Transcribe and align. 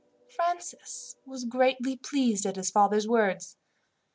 Francis 0.35 1.15
was 1.27 1.45
greatly 1.45 1.95
pleased 1.95 2.47
at 2.47 2.55
his 2.55 2.71
father's 2.71 3.07
words. 3.07 3.55